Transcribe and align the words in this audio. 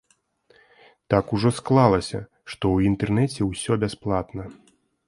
Так 1.15 1.25
ужо 1.39 1.51
склалася, 1.59 2.19
што 2.55 2.61
ў 2.75 2.95
інтэрнэце 2.95 3.41
ўсё 3.53 3.71
бясплатна. 3.87 4.53